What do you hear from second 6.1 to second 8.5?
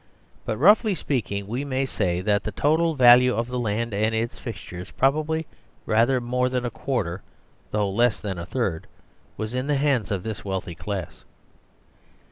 more than a quarter, though less than a